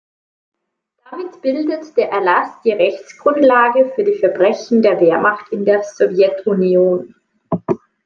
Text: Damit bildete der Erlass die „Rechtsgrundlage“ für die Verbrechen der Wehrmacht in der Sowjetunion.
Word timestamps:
Damit 1.11 1.43
bildete 1.43 1.93
der 1.93 2.09
Erlass 2.11 2.59
die 2.63 2.71
„Rechtsgrundlage“ 2.71 3.91
für 3.93 4.03
die 4.03 4.17
Verbrechen 4.17 4.81
der 4.81 4.99
Wehrmacht 4.99 5.49
in 5.51 5.63
der 5.63 5.83
Sowjetunion. 5.83 7.13